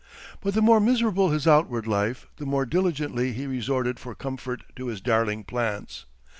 [0.41, 4.87] But the more miserable his outward life, the more diligently he resorted for comfort to
[4.87, 6.05] his darling plants.